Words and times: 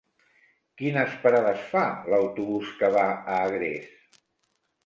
Quines 0.81 1.11
parades 1.25 1.67
fa 1.73 1.83
l'autobús 2.13 2.73
que 2.81 2.91
va 2.97 3.07
a 3.13 3.37
Agres? 3.45 4.21